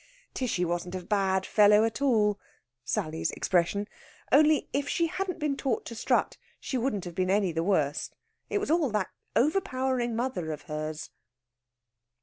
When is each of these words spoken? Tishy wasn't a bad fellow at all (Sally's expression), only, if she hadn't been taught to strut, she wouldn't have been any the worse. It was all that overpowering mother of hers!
Tishy 0.33 0.65
wasn't 0.65 0.95
a 0.95 1.05
bad 1.05 1.45
fellow 1.45 1.83
at 1.83 2.01
all 2.01 2.39
(Sally's 2.83 3.29
expression), 3.29 3.87
only, 4.31 4.67
if 4.73 4.89
she 4.89 5.05
hadn't 5.05 5.37
been 5.37 5.55
taught 5.55 5.85
to 5.85 5.93
strut, 5.93 6.37
she 6.59 6.75
wouldn't 6.75 7.05
have 7.05 7.13
been 7.13 7.29
any 7.29 7.51
the 7.51 7.61
worse. 7.63 8.09
It 8.49 8.57
was 8.57 8.71
all 8.71 8.89
that 8.93 9.11
overpowering 9.35 10.15
mother 10.15 10.51
of 10.51 10.63
hers! 10.63 11.11